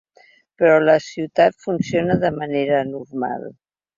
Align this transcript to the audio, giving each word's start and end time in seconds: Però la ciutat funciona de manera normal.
Però 0.61 0.77
la 0.85 0.95
ciutat 1.07 1.59
funciona 1.67 2.17
de 2.25 2.33
manera 2.39 2.83
normal. 2.95 3.49